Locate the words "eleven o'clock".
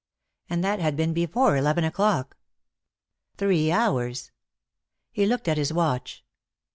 1.55-2.35